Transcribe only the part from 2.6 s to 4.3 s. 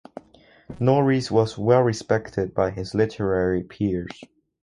his literary peers.